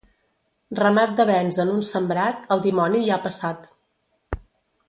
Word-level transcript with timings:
Ramat 0.79 1.13
de 1.19 1.25
bens 1.31 1.59
en 1.65 1.73
un 1.75 1.85
sembrat, 1.91 2.49
el 2.57 2.65
dimoni 2.67 3.05
hi 3.05 3.15
ha 3.19 3.23
passat. 3.27 3.73